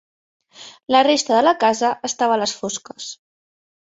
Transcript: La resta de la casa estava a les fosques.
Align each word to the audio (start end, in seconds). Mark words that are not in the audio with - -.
La 0.95 1.01
resta 1.07 1.37
de 1.39 1.43
la 1.47 1.53
casa 1.65 1.93
estava 2.11 2.39
a 2.39 2.41
les 2.45 2.55
fosques. 2.63 3.13